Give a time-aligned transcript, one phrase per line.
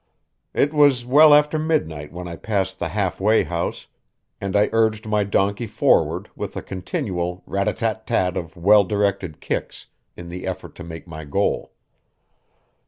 [0.55, 3.85] It was well after midnight when I passed the Half way House,
[4.41, 8.83] and I urged my donkey forward with a continual rat a tat tat of well
[8.83, 9.85] directed kicks
[10.17, 11.73] in the effort to make my goal.